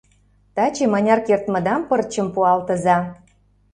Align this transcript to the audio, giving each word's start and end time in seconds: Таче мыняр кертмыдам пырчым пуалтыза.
Таче 0.55 0.85
мыняр 0.93 1.19
кертмыдам 1.27 1.81
пырчым 1.89 2.27
пуалтыза. 2.33 2.97